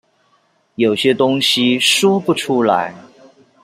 [0.73, 2.91] 有些東西說不出來